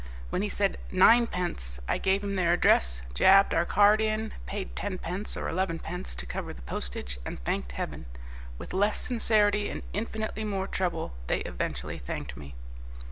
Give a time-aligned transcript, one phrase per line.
[0.31, 5.37] When he said 'Ninepence,' I gave him their address, jabbed our card in, paid tenpence
[5.37, 8.07] or elevenpence to cover the postage, and thanked heaven.
[8.57, 12.55] With less sincerity and infinitely more trouble they eventually thanked me."